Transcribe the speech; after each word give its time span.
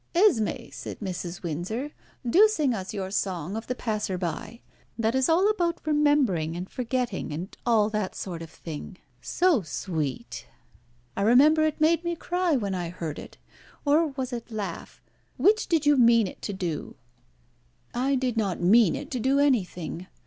"Esmé," 0.15 0.73
said 0.73 0.97
Mrs. 0.99 1.43
Windsor, 1.43 1.91
"do 2.27 2.47
sing 2.47 2.73
us 2.73 2.91
your 2.91 3.11
song 3.11 3.55
of 3.55 3.67
the 3.67 3.75
passer 3.75 4.17
by. 4.17 4.59
That 4.97 5.13
is 5.13 5.29
all 5.29 5.47
about 5.47 5.79
remembering 5.85 6.55
and 6.55 6.67
forgetting, 6.67 7.31
and 7.31 7.55
all 7.67 7.87
that 7.91 8.15
sort 8.15 8.41
of 8.41 8.49
thing. 8.49 8.97
So 9.21 9.61
sweet. 9.61 10.47
I 11.15 11.21
remember 11.21 11.61
it 11.61 11.79
made 11.79 12.03
me 12.03 12.15
cry 12.15 12.53
when 12.55 12.73
I 12.73 12.89
heard 12.89 13.19
it 13.19 13.37
or 13.85 14.07
was 14.07 14.33
it 14.33 14.49
laugh? 14.49 15.03
Which 15.37 15.67
did 15.67 15.85
you 15.85 15.95
mean 15.97 16.25
it 16.25 16.41
to 16.41 16.53
do?" 16.53 16.95
"I 17.93 18.15
did 18.15 18.37
not 18.37 18.59
mean 18.59 18.95
it 18.95 19.11
to 19.11 19.19
do 19.19 19.37
anything. 19.37 20.07